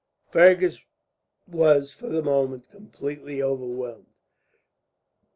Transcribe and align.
Fergus 0.31 0.79
was, 1.47 1.91
for 1.93 2.07
the 2.09 2.23
moment, 2.23 2.71
completely 2.71 3.39
overwhelmed. 3.43 4.07